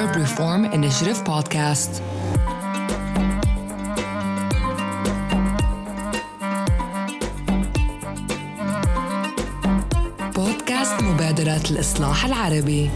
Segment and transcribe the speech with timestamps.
[0.00, 2.00] Arab Reform Initiative podcast.
[10.34, 12.90] بودكاست مبادرة الإصلاح العربي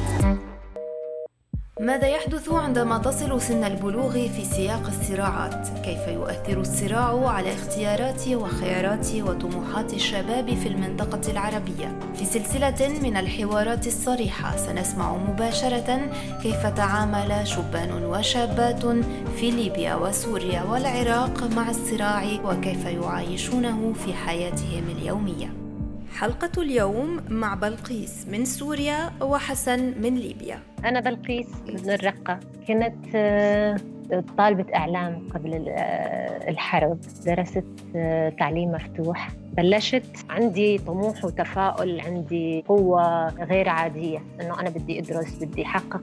[1.85, 9.15] ماذا يحدث عندما تصل سن البلوغ في سياق الصراعات؟ كيف يؤثر الصراع على اختيارات وخيارات
[9.15, 16.11] وطموحات الشباب في المنطقة العربية؟ في سلسلة من الحوارات الصريحة سنسمع مباشرة
[16.43, 18.87] كيف تعامل شبان وشابات
[19.37, 25.64] في ليبيا وسوريا والعراق مع الصراع وكيف يعايشونه في حياتهم اليومية.
[26.25, 30.59] حلقة اليوم مع بلقيس من سوريا وحسن من ليبيا.
[30.85, 32.41] أنا بلقيس من الرقة.
[32.69, 33.77] كنت آه،
[34.39, 37.01] طالبة إعلام قبل آه، الحرب.
[37.27, 37.65] درست
[37.97, 39.29] آه، تعليم مفتوح.
[39.57, 40.17] بلشت.
[40.31, 44.19] عندي طموح وتفاؤل عندي قوة غير عادية.
[44.41, 46.03] إنه أنا بدي أدرس بدي أحقق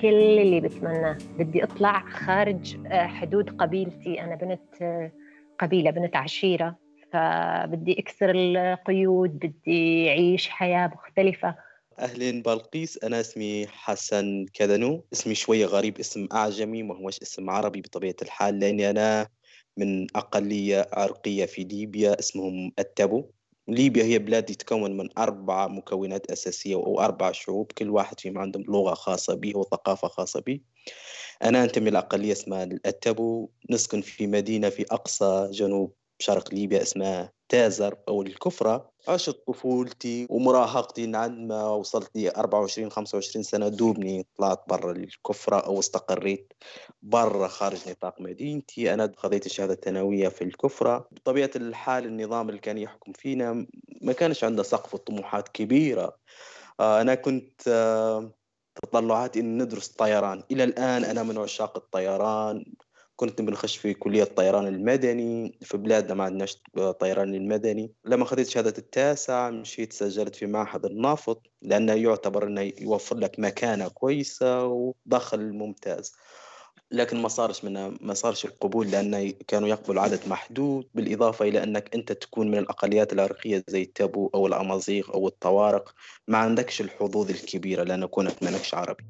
[0.00, 1.16] كل اللي بتمناه.
[1.38, 4.20] بدي أطلع خارج حدود قبيلتي.
[4.20, 5.10] أنا بنت
[5.58, 6.85] قبيلة بنت عشيرة.
[7.12, 11.54] فبدي أكسر القيود بدي أعيش حياة مختلفة.
[11.98, 12.98] أهلين بلقيس.
[13.04, 18.58] أنا اسمي حسن كذنو اسمي شوية غريب اسم أعجمي ما هوش اسم عربي بطبيعة الحال
[18.58, 19.28] لأني أنا
[19.76, 23.30] من أقلية عرقية في ليبيا اسمهم التبو
[23.68, 28.62] ليبيا هي بلاد تتكون من أربع مكونات أساسية أو أربع شعوب كل واحد فيهم عندهم
[28.62, 30.60] لغة خاصة به وثقافة خاصة به.
[31.42, 37.94] أنا أنتمي لأقلية اسمها التبو نسكن في مدينة في أقصى جنوب بشرق ليبيا اسمها تازر
[38.08, 38.90] أو الكفرة.
[39.08, 43.68] عشت طفولتي ومراهقتي عندما وصلت لي 24 25 سنة.
[43.68, 46.52] دوبني طلعت برا الكفرة أو استقريت
[47.02, 48.94] برا خارج نطاق مدينتي.
[48.94, 51.08] أنا خذيت الشهادة الثانوية في الكفرة.
[51.12, 53.66] بطبيعة الحال النظام اللي كان يحكم فينا
[54.02, 56.16] ما كانش عنده سقف الطموحات كبيرة.
[56.80, 58.32] آه، أنا كنت آه،
[58.82, 62.64] تطلعاتي إن ندرس طيران إلى الآن أنا من عشاق الطيران.
[63.16, 66.62] كنت بنخش في كلية الطيران المدني في بلادنا ما عندناش
[67.00, 67.92] طيران المدني.
[68.04, 73.88] لما خذيت شهادة التاسع مشيت سجلت في معهد النافط لأنه يعتبر أنه يوفر لك مكانة
[73.88, 76.12] كويسة ودخل ممتاز.
[76.90, 81.94] لكن ما صارش منها ما صارش القبول لأنه كانوا يقبلوا عدد محدود بالإضافة إلى أنك
[81.94, 85.94] أنت تكون من الأقليات العرقية زي التابو أو الأمازيغ أو الطوارق.
[86.28, 89.04] ما عندكش الحظوظ الكبيرة لأن كونك منكش عربي.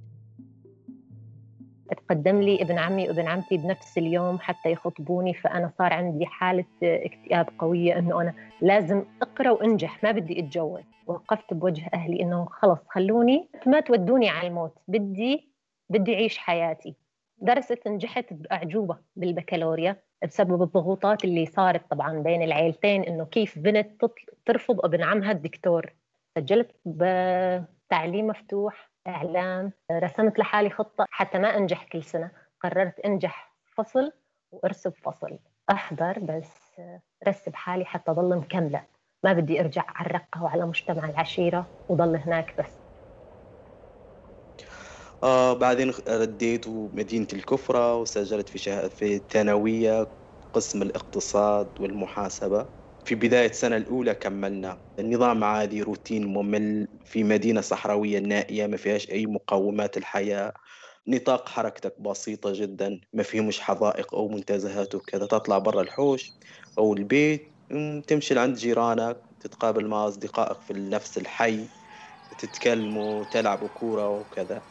[1.94, 7.48] تقدم لي ابن عمي وابن عمتي بنفس اليوم حتى يخطبوني فأنا صار عندي حالة اكتئاب
[7.58, 10.82] قوية إنه أنا لازم أقرأ وأنجح ما بدي أتجوز.
[11.06, 15.48] وقفت بوجه أهلي إنه خلص خلوني ما تودوني على الموت بدي
[15.90, 16.94] بدي أعيش حياتي.
[17.38, 24.04] درست نجحت بأعجوبة بالبكالوريا بسبب الضغوطات اللي صارت طبعا بين العيلتين إنه كيف بنت
[24.46, 25.92] ترفض ابن عمها الدكتور.
[26.38, 32.30] سجلت بتعليم مفتوح إعلام رسمت لحالي خطة حتى ما أنجح كل سنة.
[32.60, 34.12] قررت أنجح فصل
[34.52, 35.38] وأرسب فصل.
[35.70, 36.80] أحضر بس
[37.28, 38.86] رسب حالي حتى ضل مكملة.
[39.24, 42.86] ما بدي أرجع على الرقة وعلى مجتمع العشيرة وضل هناك بس.
[45.22, 50.08] آه بعدين رديت مدينة الكفرة وسجلت في في الثانوية
[50.52, 52.68] قسم الاقتصاد والمحاسبة.
[53.06, 54.78] في بداية السنة الأولى كملنا.
[54.98, 60.54] النظام عادي روتين ممل في مدينة صحراوية نائية ما فيهاش أي مقومات الحياة.
[61.08, 65.26] نطاق حركتك بسيطة جدا ما فيهمش حدائق أو منتزهات وكذا.
[65.26, 66.38] تطلع برا الحوش
[66.78, 67.56] أو البيت
[68.08, 71.70] تمشي لعند جيرانك تتقابل مع أصدقائك في نفس الحي
[72.38, 74.62] تتكلموا تلعبوا كورة وكذا.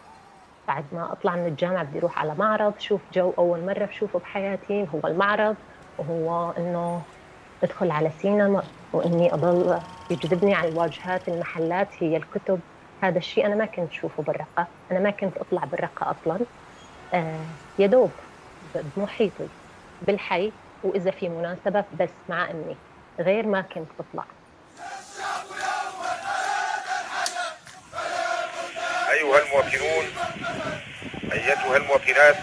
[0.68, 4.88] بعد ما أطلع من الجامعة بدي أروح على معرض شوف جو أول مرة بشوفه بحياتي
[4.90, 5.58] هو المعرض
[5.98, 7.06] وهو إنه
[7.64, 9.80] أدخل على سينما وإني أضل
[10.10, 12.60] يجذبني على الواجهات المحلات هي الكتب.
[13.02, 14.68] هذا الشيء أنا ما كنت أشوفه بالرقة.
[14.92, 16.40] أنا ما كنت أطلع بالرقة أصلا.
[17.14, 17.40] آه
[17.80, 18.12] يا دوب
[18.76, 19.48] بمحيطي
[20.02, 20.52] بالحي
[20.84, 22.76] وإذا في مناسبة بس مع أمي
[23.20, 24.26] غير ما كنت بطلع
[29.12, 30.06] أيها المواطنون
[31.32, 32.36] أيتها المواطنات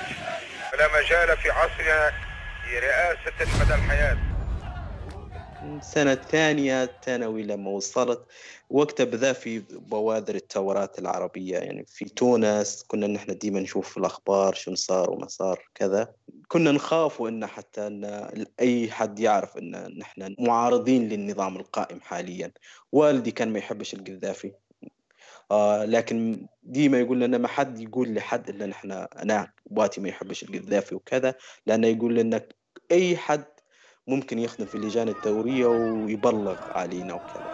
[0.73, 2.13] فلا مجال في عصرنا
[2.71, 4.17] لرئاسة مدى الحياة.
[5.63, 8.27] السنة الثانية ثانوي لما وصلت
[8.71, 14.55] وقتها بذا في بوادر الثورات العربية يعني في تونس كنا نحن ديما نشوف في الأخبار
[14.55, 16.13] شو صار وما صار كذا.
[16.49, 22.53] كنا نخاف إن حتى أن أي حد يعرف أن نحن معارضين للنظام القائم حاليا.
[22.93, 24.53] والدي كان ما يحبش القذافي.
[25.51, 30.43] آه لكن ديما يقول لنا ما حد يقول لحد إلا نحن أنا باتي ما يحبش
[30.43, 31.35] القذافي وكذا
[31.67, 32.43] لأنه يقول لنا
[32.93, 33.45] أي حد
[34.07, 37.53] ممكن يخدم في اللجان الدورية ويبلغ علينا وكذا.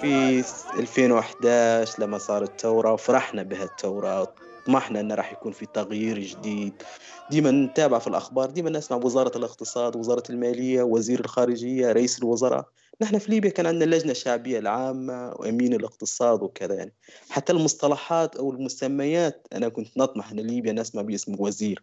[0.00, 0.44] في
[0.78, 4.34] 2011 لما صارت الثورة فرحنا بهالثورة
[4.66, 6.82] طمحنا أنه راح يكون في تغيير جديد.
[7.30, 12.64] ديما نتابع في الأخبار ديما نسمع وزارة الاقتصاد وزارة المالية وزير الخارجية رئيس الوزراء.
[13.00, 16.92] نحن في ليبيا كان عندنا اللجنة الشعبية العامة وأمين الاقتصاد وكذا يعني.
[17.30, 21.82] حتى المصطلحات أو المسميات أنا كنت نطمح أن ليبيا نسمع باسم وزير.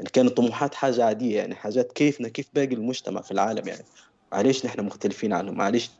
[0.00, 3.84] يعني كانت طموحات حاجة عادية يعني حاجات كيفنا كيف باقي المجتمع في العالم يعني.
[4.32, 5.90] معليش نحن مختلفين عنهم معليش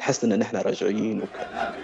[0.00, 1.76] نحس إن نحن راجعين وكذا.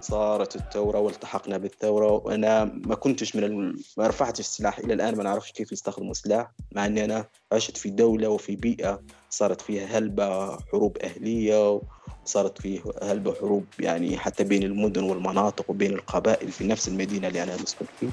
[0.00, 3.76] صارت الثورة والتحقنا بالثورة وأنا ما كنتش من الم...
[3.96, 7.90] ما رفعتش السلاح إلى الآن ما نعرفش كيف يستخدموا سلاح مع أني أنا عشت في
[7.90, 11.80] دولة وفي بيئة صارت فيها هلبة حروب أهلية
[12.24, 17.42] وصارت فيه هلبة حروب يعني حتى بين المدن والمناطق وبين القبائل في نفس المدينة اللي
[17.42, 18.10] أنا مسكن فيها.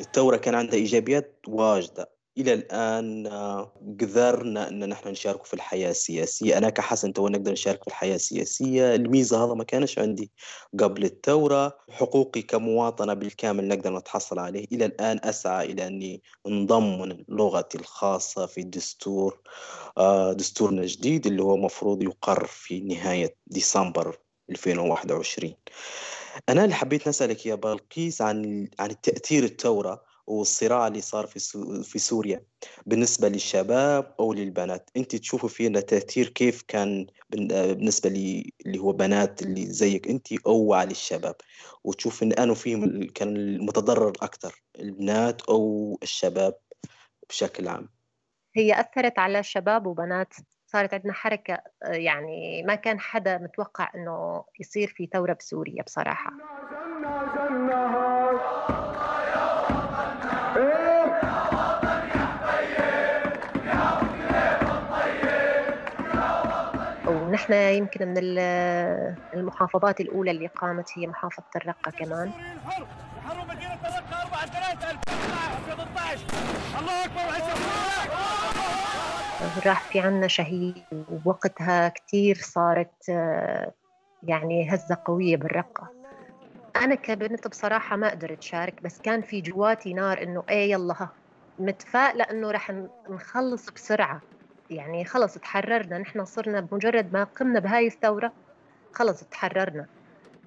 [0.00, 2.19] الثورة كان عندها إيجابيات واجدة.
[2.40, 6.58] إلى الآن آه، قدرنا أن نحن نشارك في الحياة السياسية.
[6.58, 8.94] أنا كحسن تو نقدر نشارك في الحياة السياسية.
[8.94, 10.30] الميزة هذا ما كانش عندي
[10.80, 11.78] قبل الثورة.
[11.90, 14.66] حقوقي كمواطنة بالكامل نقدر نتحصل عليه.
[14.72, 19.40] إلى الآن أسعى إلى أني نضمن لغتي الخاصة في الدستور
[19.98, 24.18] آه، دستورنا الجديد اللي هو مفروض يقر في نهاية ديسمبر
[24.50, 25.54] 2021
[26.48, 31.38] أنا اللي حبيت نسألك يا بلقيس عن عن تأثير الثورة والصراع اللي صار في
[31.82, 32.42] في سوريا
[32.86, 34.90] بالنسبة للشباب أو للبنات.
[34.96, 40.74] أنت تشوفوا فيه تأثير كيف كان بالنسبة لي اللي هو بنات اللي زيك أنت أو
[40.74, 41.34] على الشباب.
[41.84, 46.54] وتشوف إن أنه فيهم كان المتضرر أكثر البنات أو الشباب
[47.28, 47.88] بشكل عام.
[48.56, 50.34] هي أثرت على شباب وبنات.
[50.66, 56.32] صارت عندنا حركة يعني ما كان حدا متوقع إنه يصير في ثورة بسوريا بصراحة.
[67.50, 68.18] ونحن يمكن من
[69.34, 72.32] المحافظات الأولى اللي قامت هي محافظة الرقة كمان.
[73.48, 74.98] مدينة الرقة 4 3
[76.80, 77.20] الله أكبر
[79.66, 83.08] راح في عنا شهيد ووقتها كتير صارت
[84.22, 85.88] يعني هزة قوية بالرقة.
[86.76, 91.10] أنا كبنت بصراحة ما قدرت شارك بس كان في جواتي نار إنه إيه يلا ها
[91.58, 92.72] متفائلة إنه رح
[93.10, 94.20] نخلص بسرعة.
[94.70, 98.32] يعني خلص تحررنا نحن صرنا بمجرد ما قمنا بهاي الثورة
[98.92, 99.86] خلص تحررنا.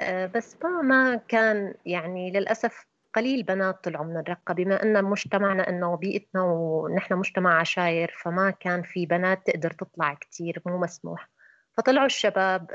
[0.01, 5.69] آه، بس ما ما كان يعني للأسف قليل بنات طلعوا من الرقة بما أن مجتمعنا
[5.69, 11.29] أنه بيئتنا ونحن مجتمع عشاير فما كان في بنات تقدر تطلع كتير مو مسموح.
[11.77, 12.71] فطلعوا الشباب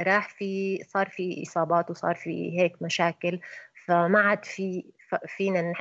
[0.00, 3.40] راح في صار في إصابات وصار في هيك مشاكل
[3.86, 4.92] فما عاد في
[5.26, 5.72] فينا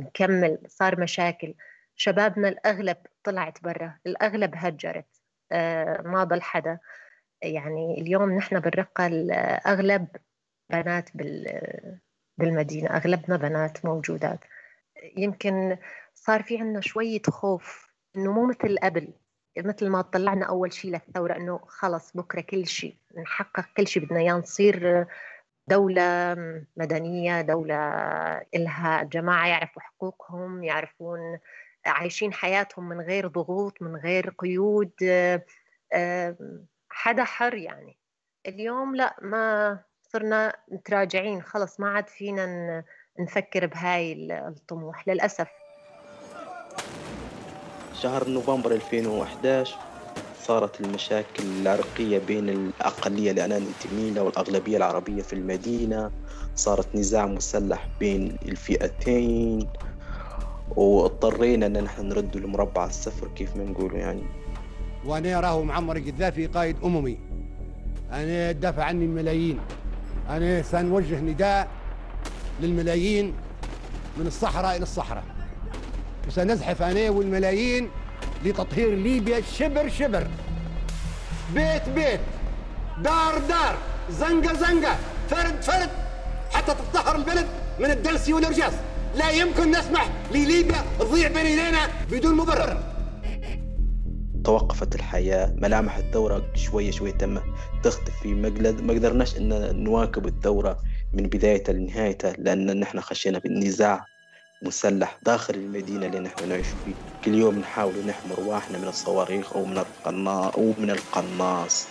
[0.00, 1.54] نكمل صار مشاكل.
[1.96, 5.06] شبابنا الأغلب طلعت برا الأغلب هجرت.
[5.52, 6.78] آه، ما ضل حدا
[7.42, 10.08] يعني اليوم نحن بالرقة الأغلب
[10.70, 11.10] بنات
[12.38, 14.38] بالمدينة أغلبنا بنات موجودات.
[15.16, 15.76] يمكن
[16.14, 19.12] صار في عنا شوية خوف إنه مو مثل قبل.
[19.58, 24.20] مثل ما طلعنا أول شيء للثورة إنه خلص بكرة كل شيء نحقق كل شيء بدنا
[24.20, 25.06] إياه نصير
[25.68, 26.36] دولة
[26.76, 27.76] مدنية دولة
[28.54, 31.38] إلها جماعة يعرفوا حقوقهم يعرفون
[31.86, 34.92] عايشين حياتهم من غير ضغوط من غير قيود
[36.90, 37.96] حدا حر يعني.
[38.46, 42.84] اليوم لا ما صرنا متراجعين خلص ما عاد فينا
[43.18, 44.12] نفكر بهاي
[44.48, 45.48] الطموح للأسف.
[47.94, 49.76] شهر نوفمبر 2011
[50.40, 56.10] صارت المشاكل العرقية بين الأقلية اللي أنا ننتمي لها والأغلبية العربية في المدينة.
[56.54, 59.68] صارت نزاع مسلح بين الفئتين.
[60.70, 64.22] واضطرينا ان نحن نرد المربع الصفر كيف ما نقولوا يعني.
[65.04, 67.18] وأنا اراه معمر القذافي قائد أممي.
[68.12, 69.58] أنا دافع عني الملايين.
[70.28, 71.68] أنا سنوجه نداء
[72.60, 73.34] للملايين
[74.18, 75.24] من الصحراء إلى الصحراء.
[76.28, 77.88] وسنزحف أنا والملايين
[78.44, 80.26] لتطهير ليبيا شبر شبر.
[81.54, 82.20] بيت بيت.
[83.02, 83.76] دار دار.
[84.10, 84.96] زنقة زنقة.
[85.30, 85.90] فرد فرد.
[86.52, 87.46] حتى تطهر البلد
[87.80, 88.72] من الدلسي والإرجاس.
[89.16, 92.78] لا يمكن نسمح لليبيا تضيع بين ايدينا بدون مبرر.
[94.44, 97.40] توقفت الحياة ملامح الثورة شوية شوية تم.
[97.82, 98.28] تختفي
[98.82, 100.78] ما قدرناش إن نواكب الثورة
[101.12, 104.06] من بدايتها لنهايتها لأن نحن خشينا بالنزاع
[104.62, 106.92] مسلح داخل المدينة اللي نحن نعيش فيه.
[107.24, 111.86] كل يوم نحاول نحمي رواحنا من الصواريخ أو من القناص أو من القناص.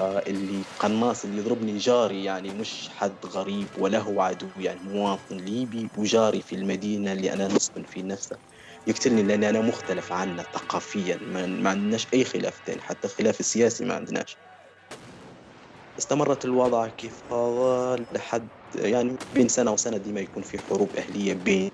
[0.00, 5.88] اللي قناص اللي يضربني جاري يعني مش حد غريب ولا هو عدو يعني مواطن ليبي
[5.98, 8.38] وجاري في المدينة اللي أنا نسكن في نفسها
[8.86, 13.94] يقتلني لأني أنا مختلف عنه ثقافيا ما, عندناش أي خلاف تاني حتى الخلاف السياسي ما
[13.94, 14.36] عندناش.
[15.98, 21.70] استمرت الوضع كيف هذا لحد يعني بين سنة وسنة ديما يكون في حروب أهلية بين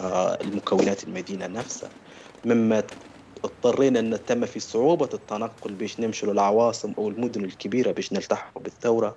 [0.00, 1.90] آه، المكونات المدينة نفسها.
[2.44, 2.82] مما
[3.44, 9.16] اضطرينا أن تم في صعوبة التنقل باش نمشي للعواصم أو المدن الكبيرة باش نلتحقوا بالثورة.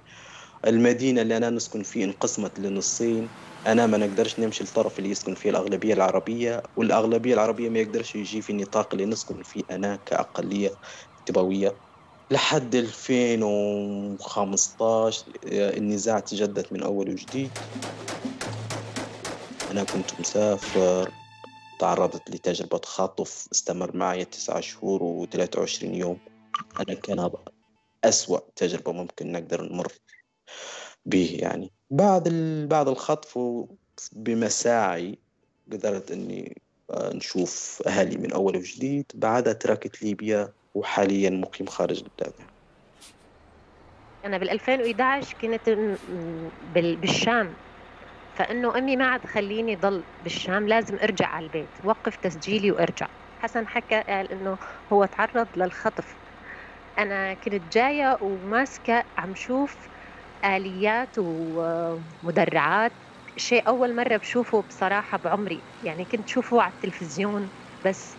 [0.68, 3.28] المدينة اللي أنا نسكن فيه انقسمت لنصين.
[3.68, 8.42] أنا ما نقدرش نمشي للطرف اللي يسكن فيه الأغلبية العربية والأغلبية العربية ما يقدرش يجي
[8.42, 10.72] في النطاق اللي نسكن فيه أنا كأقلية
[11.26, 11.74] تبوية
[12.32, 17.50] لحد 2015 النزاع تجدد من أول وجديد.
[19.72, 21.12] أنا كنت مسافر.
[21.80, 26.20] تعرضت لتجربة خطف استمر معي تسعة شهور و23 يوم.
[26.80, 27.44] أنا كان هذا
[28.04, 29.88] أسوأ تجربة ممكن نقدر نمر
[31.06, 31.72] به يعني.
[31.90, 32.30] بعد
[32.70, 33.40] بعد الخطف
[34.12, 35.20] بمساعي
[35.72, 39.06] قدرت إني آه، نشوف أهلي من أول وجديد.
[39.16, 42.34] بعدها تركت ليبيا وحاليا مقيم خارج البلاد
[44.26, 45.98] أنا بال 2011 كنت
[46.74, 47.54] بالشام.
[48.40, 51.78] فإنه أمي ما عاد تخليني ضل بالشام لازم أرجع على البيت.
[51.84, 53.08] وقف تسجيلي وأرجع.
[53.38, 54.58] حسن حكى قال إنه
[54.94, 56.16] هو تعرض للخطف.
[57.00, 59.88] أنا كنت جاية وماسكة عم شوف
[60.46, 62.94] آليات ومدرعات.
[63.38, 65.66] شيء أول مرة بشوفه بصراحة بعمري.
[65.82, 67.52] يعني كنت شوفه على التلفزيون
[67.84, 68.18] بس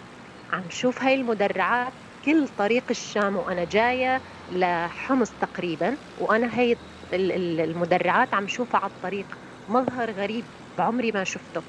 [0.52, 5.98] عم شوف هاي المدرعات كل طريق الشام وأنا جاية لحمص تقريبا.
[6.16, 6.76] وأنا هاي
[7.14, 9.34] المدرعات عم شوفها على الطريق.
[9.70, 10.44] مظهر غريب
[10.78, 11.62] بعمري ما شفته.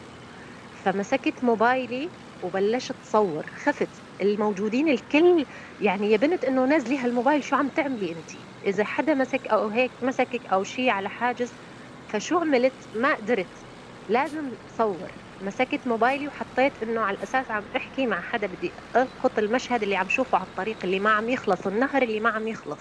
[0.86, 2.10] فمسكت موبايلي
[2.43, 3.89] وبلشت تصور خفت
[4.22, 5.46] الموجودين الكل
[5.81, 8.31] يعني يا بنت إنه نزلي هالموبايل شو عم تعملي أنت؟
[8.65, 11.53] إذا حدا مسك أو هيك مسكك أو شيء على حاجز
[12.08, 13.65] فشو عملت؟ ما قدرت.
[14.10, 19.84] لازم صور مسكت موبايلي وحطيت إنه على الأساس عم أحكي مع حدا بدي ألقط المشهد
[19.84, 22.79] اللي عم شوفه على الطريق اللي ما عم يخلص النهر اللي ما عم يخلص.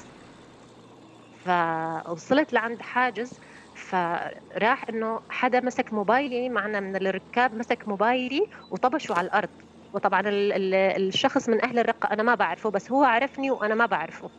[1.45, 3.41] فوصلت لعند حاجز
[3.81, 9.49] فراح إنه حدا مسك موبايلي معنا من الركاب مسك موبايلي وطبشه على الأرض.
[9.93, 10.23] وطبعا
[10.97, 14.31] الشخص من أهل الرقة أنا ما بعرفه بس هو عرفني وأنا ما بعرفه.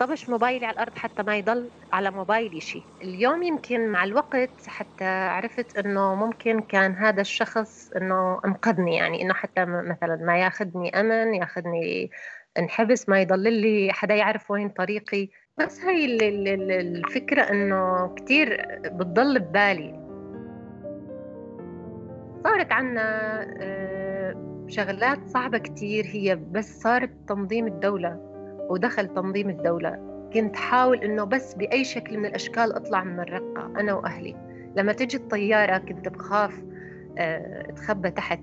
[0.00, 5.04] طبش موبايلي على الأرض حتى ما يضل على موبايلي شيء اليوم يمكن مع الوقت حتى
[5.04, 11.34] عرفت إنه ممكن كان هذا الشخص إنه أنقذني يعني إنه حتى مثلا ما ياخذني أمن
[11.34, 12.10] ياخذني
[12.58, 15.30] انحبس ما يضل لي حدا يعرف وين طريقي.
[15.58, 16.04] بس هي
[16.80, 20.02] الفكرة إنه كثير بتضل ببالي.
[22.44, 23.02] صارت عنا
[23.60, 28.18] آه، شغلات صعبة كتير هي بس صارت تنظيم الدولة
[28.70, 30.12] ودخل تنظيم الدولة.
[30.34, 34.36] كنت حاول إنه بس بأي شكل من الأشكال أطلع من الرقة أنا وأهلي.
[34.76, 36.62] لما تجي الطيارة كنت بخاف
[37.18, 38.40] آه، أتخبى تحت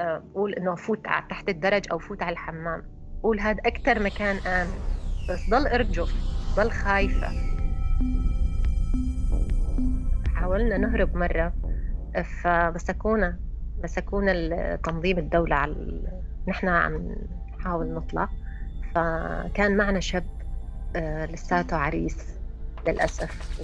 [0.00, 2.82] آه، أقول إنه فوت تحت الدرج أو فوت على الحمام.
[3.20, 4.80] أقول هذا أكثر مكان آمن.
[5.28, 6.14] بس ضل أرجف.
[6.56, 7.28] ضل خايفة.
[10.34, 11.52] حاولنا نهرب مرة
[12.42, 13.38] فمسكونا
[13.84, 16.02] مسكونا تنظيم الدولة على
[16.48, 17.14] نحن عم
[17.58, 18.28] نحاول نطلع.
[18.94, 20.24] فكان معنا شاب
[20.96, 22.34] آه، لساته عريس
[22.86, 23.60] للأسف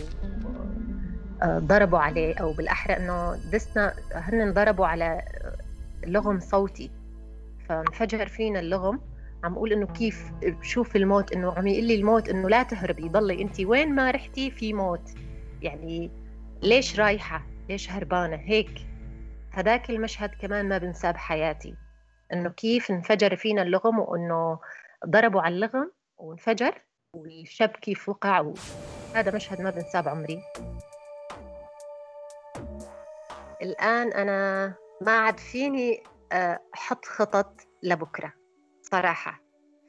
[1.42, 5.22] آه، ضربوا عليه أو بالأحرى إنه دسنا هن ضربوا على
[6.06, 6.90] لغم صوتي.
[7.68, 9.00] فانفجر فينا اللغم.
[9.46, 13.42] عم أقول إنه كيف بشوف الموت إنه عم يقول لي الموت إنه لا تهربي ضلي
[13.42, 15.10] انت وين ما رحتي في موت.
[15.62, 16.10] يعني
[16.62, 18.86] ليش رايحة؟ ليش هربانة؟ هيك.
[19.52, 21.74] هذاك المشهد كمان ما بنساه بحياتي.
[22.32, 24.58] إنه كيف انفجر فينا اللغم وإنه
[25.06, 28.52] ضربوا على اللغم وانفجر والشاب كيف وقع
[29.14, 30.42] هذا مشهد ما بنساه بعمري.
[33.62, 38.45] الآن أنا ما عاد فيني آه، أحط خطط لبكرة.
[38.90, 39.42] صراحة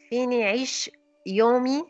[0.09, 0.91] فيني أعيش
[1.25, 1.85] يومي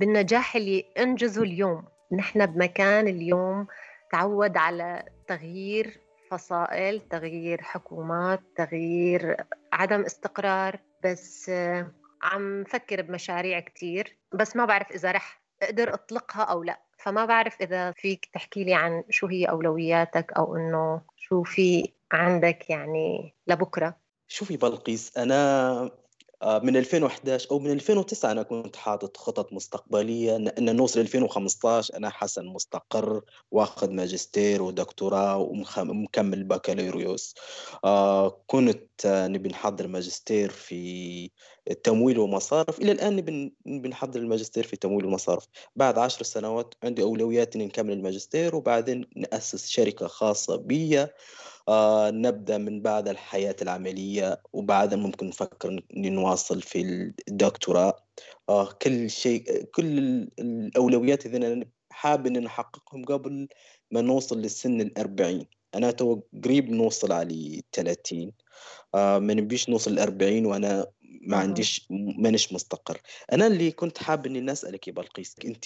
[0.00, 1.84] بالنجاح اللي أنجزه اليوم.
[2.12, 3.66] نحن بمكان اليوم
[4.12, 9.36] تعود على تغيير فصائل تغيير حكومات تغيير
[9.72, 10.80] عدم استقرار.
[11.04, 11.92] بس آه،
[12.22, 14.16] عم فكر بمشاريع كتير.
[14.32, 16.80] بس ما بعرف إذا رح أقدر أطلقها أو لا.
[16.98, 22.70] فما بعرف إذا فيك تحكي لي عن شو هي أولوياتك أو إنه شو في عندك
[22.70, 23.96] يعني لبكرة.
[24.28, 26.03] شوفي بلقيس؟ أنا
[26.44, 32.46] من 2011 أو من 2009 أنا كنت حاطط خطط مستقبلية إن نوصل 2015 أنا حسن
[32.46, 37.34] مستقر وآخذ ماجستير ودكتوراه ومكمل بكالوريوس.
[37.84, 41.30] آه، كنت نبي نحضر ماجستير في
[41.82, 47.56] تمويل ومصارف إلى الآن بن بنحضر الماجستير في تمويل ومصارف بعد عشر سنوات عندي أولويات
[47.56, 51.06] إني نكمل الماجستير وبعدين نأسس شركة خاصة بي
[51.68, 56.80] آه نبدأ من بعد الحياة العملية وبعدها ممكن نفكر نواصل في
[57.28, 57.96] الدكتوراه.
[58.48, 59.98] آه كل شيء كل
[60.38, 63.48] الأولويات إذا أنا حابب ان نحققهم قبل
[63.90, 65.46] ما نوصل للسن الأربعين.
[65.74, 68.32] أنا تو قريب نوصل على 30
[68.94, 70.86] آه ما نبيش نوصل ل 40 وأنا
[71.22, 73.00] ما عنديش مانيش مستقر.
[73.32, 75.64] أنا اللي كنت حاب إني اسالك يا بلقيس انت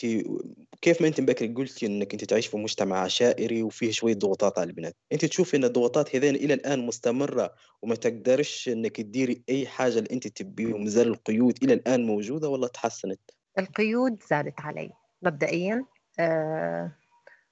[0.82, 4.70] كيف ما أنت بكري قلتي إنك أنت تعيش في مجتمع عشائري وفيه شوية ضغوطات على
[4.70, 4.96] البنات.
[5.12, 10.10] أنت تشوفي إن الضغوطات هذين إلى الآن مستمرة وما تقدرش إنك تديري أي حاجة اللي
[10.12, 13.20] أنت تبيه ومازال القيود إلى الآن موجودة ولا تحسنت؟
[13.58, 14.90] القيود زادت علي
[15.22, 15.84] مبدئيا
[16.20, 16.92] آه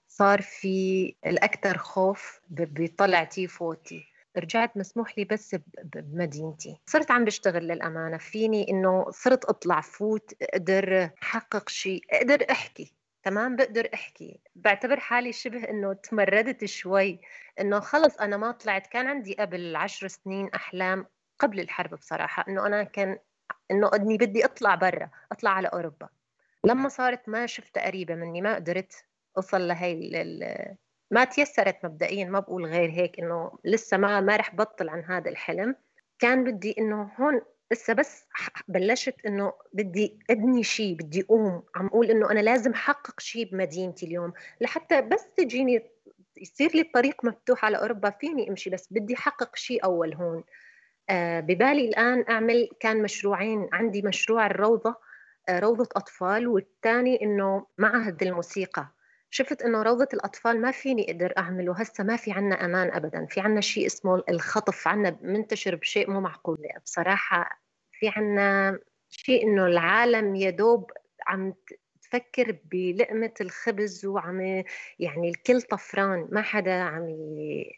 [0.09, 4.16] صار في الأكثر خوف بطلعتي فوتي.
[4.39, 6.81] رجعت مسموح لي بس بمدينتي.
[6.87, 8.17] صرت عم بشتغل للأمانة.
[8.19, 14.41] فيني إنه صرت أطلع فوت أقدر أحقق شيء أقدر أحكي تمام؟ بقدر أحكي.
[14.55, 17.21] بعتبر حالي شبه إنه تمردت شوي
[17.61, 18.87] إنه خلص أنا ما طلعت.
[18.87, 21.07] كان عندي قبل عشر سنين أحلام
[21.39, 23.19] قبل الحرب بصراحة إنه أنا كان
[23.71, 26.09] إنه إني بدي أطلع برا أطلع على أوروبا.
[26.65, 29.05] لما صارت ما شفت قريبة مني ما قدرت
[29.37, 29.93] أوصل لهي
[31.11, 35.31] ما تيسرت مبدئيا ما بقول غير هيك إنه لسه ما ما رح بطل عن هذا
[35.31, 35.77] الحلم.
[36.19, 37.41] كان بدي إنه هون
[37.73, 38.25] لسه بس
[38.69, 41.63] بلشت إنه بدي أبني شيء بدي أقوم.
[41.75, 44.33] عم أقول إنه أنا لازم أحقق شيء بمدينتي اليوم.
[44.61, 45.83] لحتى بس تجيني
[46.37, 48.71] يصير لي الطريق مفتوح على أوروبا فيني أمشي.
[48.71, 50.45] بس بدي أحقق شيء أول هون.
[51.11, 54.95] آه ببالي الآن أعمل كان مشروعين عندي مشروع الروضة
[55.49, 58.96] آه روضة أطفال والثاني إنه معهد الموسيقى.
[59.31, 63.27] شفت إنه روضة الأطفال ما فيني أقدر اعمله هسه ما في عنا أمان ابدا.
[63.27, 66.59] في عنا شيء اسمه الخطف عنا منتشر بشيء مو معقول.
[66.85, 67.61] بصراحة
[67.93, 68.79] في عنا
[69.09, 70.91] شيء إنه العالم يدوب
[71.27, 71.55] عم
[72.03, 74.41] تفكر بلقمة الخبز وعم
[74.99, 76.29] يعني الكل طفران.
[76.33, 77.17] ما حدا عم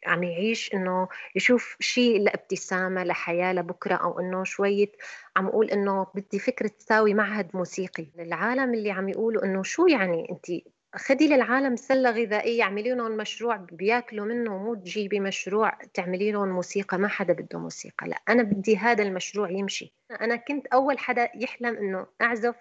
[0.06, 4.92] عم يعيش إنه يشوف شيء لابتسامة لحياة لبكرة أو إنه شوية
[5.37, 8.06] عم أقول إنه بدي فكرة تساوي معهد موسيقي.
[8.18, 10.46] العالم اللي عم يقولوا إنه شو يعني انت
[10.94, 16.98] خدي للعالم سلة غذائية اعملي لهم مشروع بياكلوا منه مو تجيبي مشروع تعملي لهم موسيقى
[16.98, 19.92] ما حدا بده موسيقى لا أنا بدي هذا المشروع يمشي.
[20.20, 22.57] أنا كنت أول حدا يحلم إنه أعزف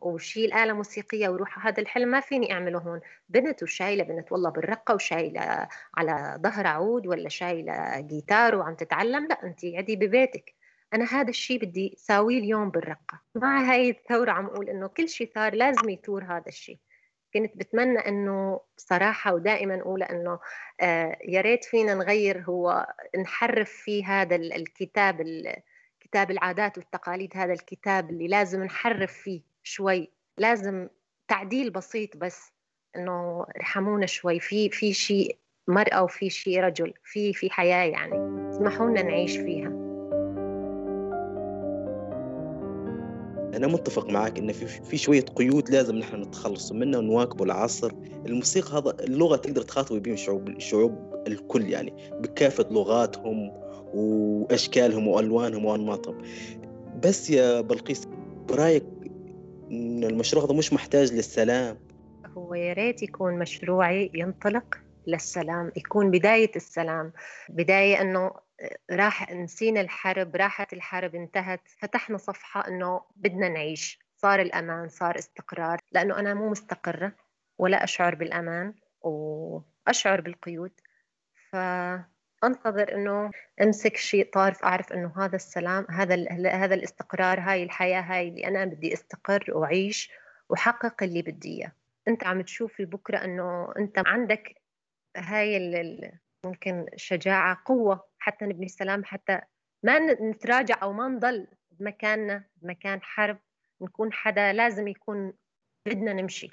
[0.00, 3.00] وشيل آلة موسيقية وروح هذا الحلم ما فيني أعمله هون.
[3.28, 9.42] بنت وشايلة بنت والله بالرقة وشايلة على ظهر عود ولا شايلة جيتار وعم تتعلم لا
[9.44, 10.54] أنت عدي ببيتك.
[10.94, 13.20] أنا هذا الشيء بدي ساويه اليوم بالرقة.
[13.34, 16.78] مع هاي الثورة عم أقول إنه كل شيء صار لازم يثور هذا الشيء
[17.34, 20.38] كنت بتمنى إنه صراحة ودائما أقول إنه
[20.80, 22.86] آه يا ريت فينا نغير هو
[23.18, 25.20] نحرف فيه هذا الكتاب
[26.00, 30.10] كتاب العادات والتقاليد هذا الكتاب اللي لازم نحرف فيه شوي.
[30.38, 30.88] لازم
[31.28, 32.52] تعديل بسيط بس
[32.96, 34.40] إنه ارحمونا شوي.
[34.40, 35.36] في في شيء
[35.68, 38.48] مرأة وفي شيء رجل في في حياة يعني.
[38.50, 39.81] اسمحوا لنا نعيش فيها.
[43.62, 47.92] أنا متفق معك إن في في شوية قيود لازم نحن نتخلص منها ونواكبوا العصر.
[48.26, 53.52] الموسيقى هذا اللغة تقدر تخاطب بهم الشعوب الشعوب الكل يعني بكافه لغاتهم
[53.94, 56.22] وأشكالهم وألوانهم وأنماطهم.
[57.04, 58.08] بس يا بلقيس
[58.48, 58.84] برأيك
[59.70, 61.78] إن المشروع هذا مش محتاج للسلام؟
[62.36, 64.78] هو يا ريت يكون مشروعي ينطلق.
[65.06, 67.12] للسلام يكون بداية السلام.
[67.48, 68.34] بداية أنه
[68.90, 71.60] راح نسينا الحرب راحت الحرب انتهت.
[71.78, 73.98] فتحنا صفحة أنه بدنا نعيش.
[74.16, 75.78] صار الأمان صار استقرار.
[75.92, 77.12] لأنه أنا مو مستقرة
[77.58, 80.72] ولا أشعر بالأمان وأشعر بالقيود.
[81.52, 83.30] فأنتظر أنه
[83.62, 86.14] أمسك شيء طارف أعرف أنه هذا السلام هذا
[86.50, 90.12] هذا الاستقرار هاي الحياة هاي اللي أنا بدي أستقر وأعيش
[90.48, 91.72] وحقق اللي بدي إياه.
[92.08, 94.61] أنت عم تشوفي بكرة أنه أنت عندك
[95.16, 95.58] هاي
[96.44, 99.40] ممكن شجاعة قوة حتى نبني السلام حتى
[99.82, 103.38] ما نتراجع أو ما نضل بمكاننا بمكان حرب
[103.80, 105.32] نكون حدا لازم يكون
[105.86, 106.50] بدنا نمشي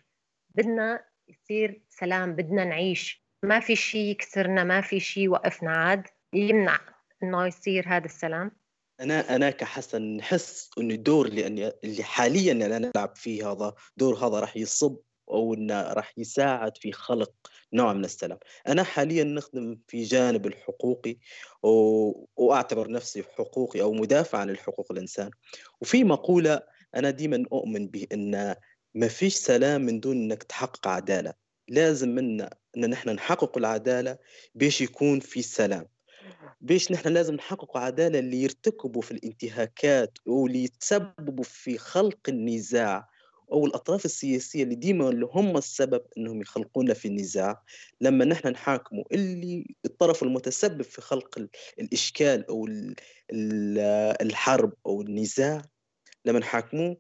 [0.50, 3.26] بدنا يصير سلام بدنا نعيش.
[3.44, 6.80] ما في شيء يكسرنا ما في شيء يوقفنا عاد يمنع
[7.24, 8.52] إنه يصير هذا السلام.
[9.00, 14.40] أنا أنا كحسن نحس إنه الدور اللي اللي حاليا أنا نلعب فيه هذا دور هذا
[14.40, 15.00] راح يصب
[15.32, 17.32] أو إنه راح يساعد في خلق
[17.74, 18.38] نوع من السلام.
[18.68, 21.18] أنا حاليا نخدم في جانب الحقوقي
[21.64, 21.70] و...
[22.36, 25.32] وأعتبر نفسي حقوقي أو مدافع عن الحقوق الإنسان.
[25.82, 26.62] وفي مقولة
[26.96, 28.56] أنا دائما أؤمن به إن
[28.94, 31.34] ما فيش سلام من دون إنك تحقق عدالة.
[31.68, 34.18] لازم منا إن نحن نحقق العدالة
[34.56, 35.88] باش يكون في سلام.
[36.62, 43.10] بيش نحن لازم نحقق عدالة اللي يرتكبوا في الانتهاكات واللي يتسببوا في خلق النزاع.
[43.52, 47.64] أو الأطراف السياسية اللي ديما اللي هم السبب إنهم يخلقونا في النزاع
[48.02, 51.48] لما نحن نحاكموا اللي الطرف المتسبب في خلق
[51.80, 52.68] الإشكال أو
[54.22, 55.62] الحرب أو النزاع
[56.26, 56.98] لما نحاكموه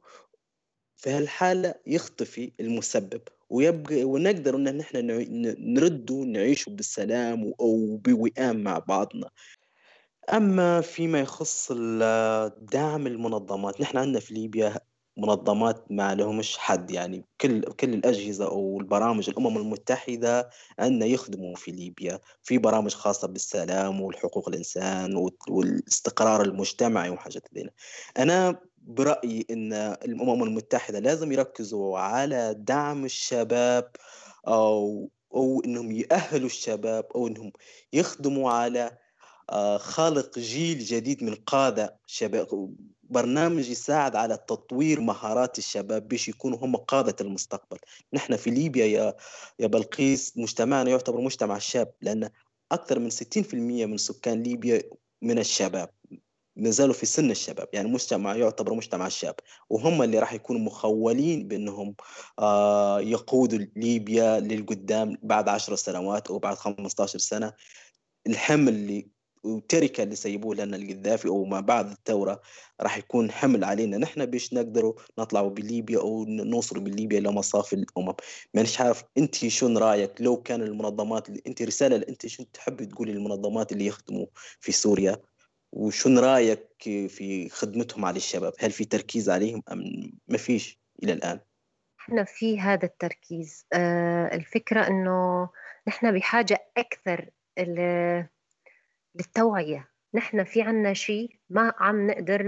[0.97, 4.97] في هالحالة يختفي المسبب ويبقى ونقدر إن نحن
[5.59, 9.29] نردوا نعيشوا بالسلام أو بوئام مع بعضنا.
[10.33, 11.71] أما فيما يخص
[12.61, 14.79] دعم المنظمات نحن عندنا في ليبيا
[15.21, 21.71] منظمات ما لهمش حد يعني كل كل الأجهزة أو البرامج الأمم المتحدة عندنا يخدموا في
[21.71, 22.19] ليبيا.
[22.43, 27.69] في برامج خاصة بالسلام والحقوق الإنسان والاستقرار المجتمعي وحاجات ذي
[28.17, 33.91] أنا برأيي إن الأمم المتحدة لازم يركزوا على دعم الشباب
[34.47, 37.51] أو أو إنهم يأهلوا الشباب أو إنهم
[37.93, 38.97] يخدموا على
[39.49, 42.75] آه، خلق جيل جديد من قادة شباب
[43.09, 47.77] برنامج يساعد على تطوير مهارات الشباب باش يكونوا هم قادة المستقبل.
[48.13, 49.15] نحن في ليبيا يا
[49.59, 52.29] يا بلقيس مجتمعنا يعتبر مجتمع شاب لأن
[52.71, 54.81] أكثر من 60% من سكان ليبيا
[55.21, 55.89] من الشباب
[56.55, 59.35] ما زالوا في سن الشباب يعني مجتمع يعتبر مجتمع شاب
[59.69, 61.95] وهم اللي راح يكونوا مخولين بأنهم
[62.39, 67.53] آه يقودوا ليبيا للقدام بعد 10 سنوات أو بعد 15 سنة.
[68.27, 69.07] الحمل اللي
[69.43, 72.41] والتركه اللي سيبوه لنا القذافي أو ما بعد الثورة
[72.81, 73.97] راح يكون حمل علينا.
[73.97, 78.13] نحن باش نقدروا نطلعوا بليبيا أو نوصلوا بليبيا لمصاف الأمم.
[78.53, 82.85] مانيش عارف أنت شو رأيك؟ لو كان المنظمات اللي أنت رسالة اللي أنت شو تحبي
[82.85, 84.25] تقولي للمنظمات اللي يخدموا
[84.59, 85.17] في سوريا؟
[85.71, 86.67] وشو رأيك
[87.07, 91.39] في خدمتهم على الشباب؟ هل في تركيز عليهم أم ما فيش إلى الآن؟
[91.99, 93.65] إحنا في هذا التركيز.
[93.73, 95.49] آه الفكرة إنه
[95.87, 97.29] نحن بحاجة أكثر
[99.19, 99.89] للتوعية.
[100.13, 102.47] نحن في عنا شيء ما عم نقدر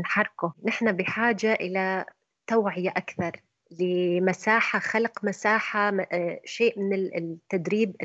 [0.00, 0.54] نحركه.
[0.64, 2.04] نحن بحاجة إلى
[2.46, 3.40] توعية أكثر
[3.80, 7.96] لمساحة خلق مساحة آه، شيء من التدريب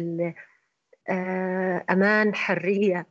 [1.09, 3.07] آه، أمان حرية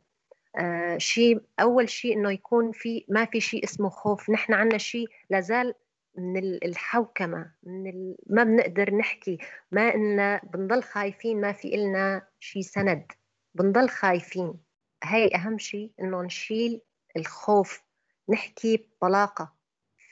[0.57, 4.29] آه، شيء أول شيء إنه يكون في ما في شيء اسمه خوف.
[4.29, 5.73] نحن عنا شيء لازال
[6.17, 8.15] من الحوكمة من ال...
[8.27, 9.37] ما بنقدر نحكي.
[9.71, 13.11] ما إن بنضل خايفين ما في إلنا شيء سند.
[13.55, 14.64] بنضل خايفين.
[15.05, 16.81] هاي أهم شيء إنه نشيل
[17.17, 17.83] الخوف
[18.29, 19.53] نحكي بطلاقة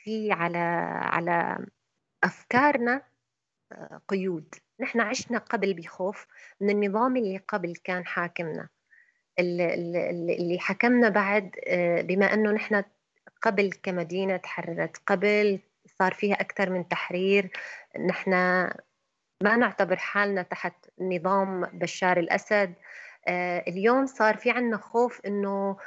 [0.03, 0.57] في على
[1.01, 1.65] على
[2.23, 3.01] أفكارنا
[3.71, 4.55] آه، قيود.
[4.79, 6.27] نحن عشنا قبل بخوف
[6.61, 8.69] من النظام اللي قبل كان حاكمنا.
[9.39, 12.83] اللي حكمنا بعد آه، بما أنه نحن
[13.41, 17.51] قبل كمدينة تحررت قبل صار فيها أكثر من تحرير
[18.07, 18.31] نحن
[19.43, 22.73] ما نعتبر حالنا تحت نظام بشار الأسد.
[23.67, 25.77] اليوم صار في عنا خوف إنه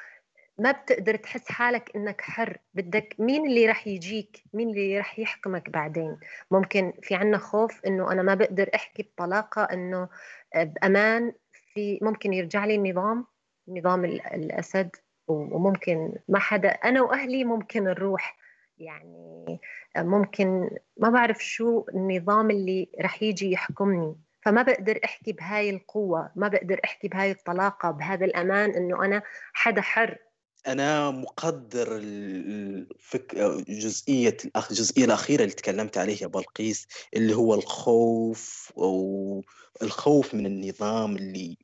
[0.58, 2.58] ما بتقدر تحس حالك إنك حر.
[2.74, 6.18] بدك مين اللي رح يجيك؟ مين اللي رح يحكمك بعدين؟
[6.50, 10.08] ممكن في عنا خوف إنه أنا ما بقدر أحكي بطلاقة إنه
[10.54, 11.32] آه، بأمان.
[11.74, 13.26] في ممكن يرجع لي النظام
[13.68, 14.90] نظام الأسد
[15.28, 18.36] وممكن ما حدا أنا وأهلي ممكن نروح.
[18.78, 19.60] يعني
[19.96, 24.16] آه، ممكن ما بعرف شو النظام اللي رح يجي يحكمني.
[24.46, 29.80] فما بقدر أحكي بهاي القوة ما بقدر أحكي بهاي الطلاقة بهذا الأمان إنه أنا حدا
[29.80, 30.18] حر.
[30.66, 33.36] أنا مقدر الفك...
[33.68, 34.36] جزئية
[34.70, 39.42] الجزئية الأخيرة اللي تكلمت عليها بلقيس اللي هو الخوف أو
[39.82, 41.56] الخوف من النظام اللي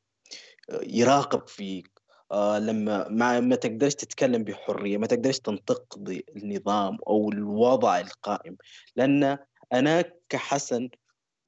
[0.83, 1.91] يراقب فيك.
[2.33, 8.57] آه لما ما ما تقدرش تتكلم بحرية ما تقدرش تنتقد النظام أو الوضع القائم.
[8.97, 9.39] لأن
[9.73, 10.89] أنا كحسن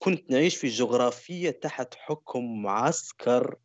[0.05, 3.57] كنت نعيش في جغرافية تحت حكم معسكر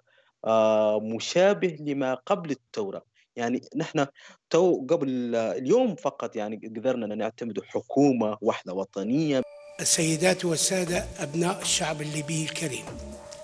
[0.46, 3.04] آه، مشابه لما قبل الثورة.
[3.36, 4.06] يعني نحن
[4.50, 9.42] تو قبل اليوم فقط يعني قدرنا نعتمد حكومة واحدة وطنية.
[9.80, 12.86] السيدات والسادة أبناء الشعب الليبي الكريم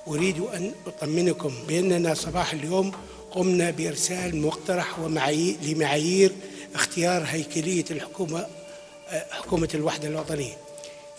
[0.08, 2.92] أريد أن أطمنكم بأننا صباح اليوم
[3.32, 6.32] قمنا بإرسال مقترح ومعايير لمعايير
[6.76, 8.40] اختيار هيكلية الحكومة
[9.10, 10.65] آه، حكومة الوحدة الوطنية.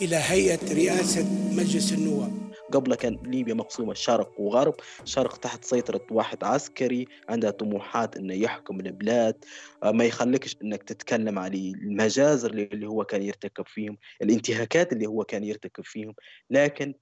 [0.01, 2.33] إلى هيئة رئاسة مجلس النواب.
[2.73, 8.81] قبل كان ليبيا مقسومة شرق وغرب شرق تحت سيطرة واحد عسكري عنده طموحات إنه يحكم
[8.81, 9.45] البلاد
[9.83, 15.25] آه، ما يخليكش إنك تتكلم على المجازر اللي هو كان يرتكب فيهم الانتهاكات اللي هو
[15.25, 16.15] كان يرتكب فيهم.
[16.51, 16.95] لكن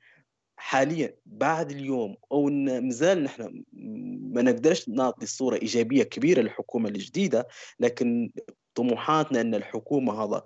[0.56, 2.46] حاليا بعد اليوم أو
[2.80, 3.64] مازال نحن
[4.32, 7.48] ما نقدرش نعطي صورة إيجابية كبيرة للحكومة الجديدة
[7.80, 8.30] لكن
[8.74, 10.42] طموحاتنا إن الحكومة هذا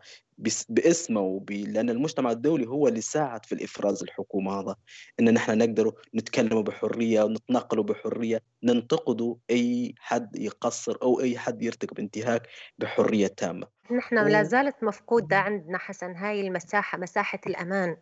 [0.68, 1.50] باسمه وب...
[1.50, 4.76] لأن المجتمع الدولي هو اللي ساعد في الإفراز الحكومة هذا.
[5.20, 11.98] إن نحن نقدر نتكلم بحرية ونتناقل بحرية ننتقد أي حد يقصر أو أي حد يرتكب
[11.98, 13.66] انتهاك بحرية تامة.
[13.90, 14.28] نحن و...
[14.28, 17.96] لا زالت مفقودة عندنا حسن هاي المساحة مساحة الأمان.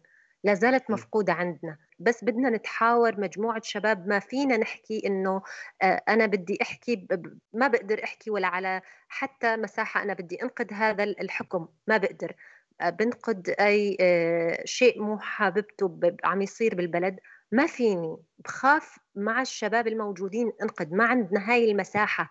[0.47, 5.43] لا زالت مفقودة عندنا بس بدنا نتحاور مجموعة شباب ما فينا نحكي إنه
[5.83, 7.07] آه، أنا بدي أحكي
[7.53, 12.35] ما بقدر أحكي ولا على حتى مساحة أنا بدي أنقذ هذا الحكم ما بقدر.
[12.81, 17.17] آه، بنقد أي آه، شيء مو حاببته عم يصير بالبلد
[17.53, 18.17] ما فيني.
[18.39, 22.31] بخاف مع الشباب الموجودين انقذ ما عندنا هاي المساحة.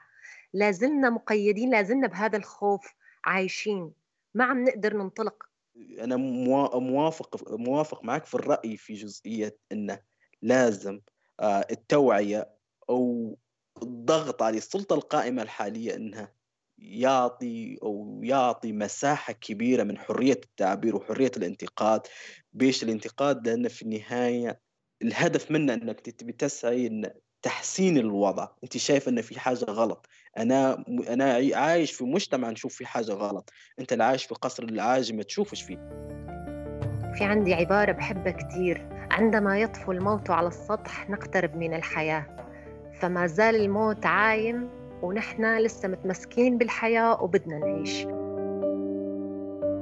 [0.54, 2.94] لازلنا مقيدين لازلنا بهذا الخوف
[3.26, 3.94] عايشين.
[4.34, 5.55] ما عم نقدر ننطلق.
[6.00, 10.02] أنا موافق موافق معك في الرأي في جزئية إنه
[10.42, 11.02] لازم
[11.40, 12.56] آه، التوعية
[12.90, 13.38] أو
[13.84, 16.36] الضغط على السلطة القائمة الحالية إنها
[16.78, 22.02] يعطي أو يعطي مساحة كبيرة من حرية التعبير وحرية الانتقاد.
[22.54, 24.62] بيش الانتقاد؟ لأن في النهاية
[25.02, 27.12] الهدف منه إنك تسعي إن
[27.46, 28.48] تحسين الوضع.
[28.64, 30.08] أنت شايف إن في حاجة غلط.
[30.38, 33.50] أنا أنا عايش في مجتمع نشوف في حاجة غلط.
[33.80, 35.76] أنت اللي عايش في قصر العاجي ما تشوفش فيه.
[37.16, 42.26] في عندي عبارة بحبها كثير عندما يطفو الموت على السطح نقترب من الحياة.
[43.00, 44.70] فما زال الموت عايم
[45.02, 48.08] ونحن لسه متمسكين بالحياة وبدنا نعيش.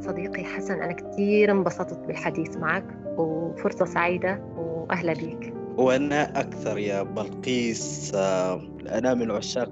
[0.05, 2.85] صديقي حسن أنا كثير انبسطت بالحديث معك
[3.17, 5.62] وفرصة سعيدة وأهلا بيك.
[5.77, 9.71] وأنا أكثر يا بلقيس آه، أنا من عشاق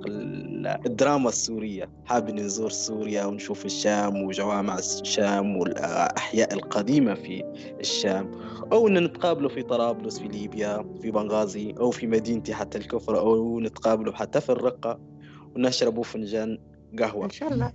[0.86, 1.90] الدراما السورية.
[2.06, 7.44] حابب نزور سوريا ونشوف الشام وجوامع الشام والأحياء القديمة في
[7.80, 8.32] الشام
[8.72, 13.60] أو إن نتقابلوا في طرابلس في ليبيا في بنغازي أو في مدينتي حتى الكفر أو
[13.60, 15.00] نتقابلوا حتى في الرقة
[15.56, 16.58] ونشربوا فنجان
[17.00, 17.26] قهوة.
[17.26, 17.74] إن شاء الله.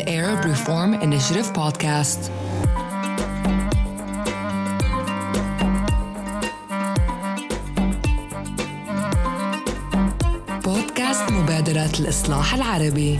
[0.00, 2.30] the Arab Reform Initiative podcast.
[10.64, 13.18] بودكاست مبادرة الإصلاح العربي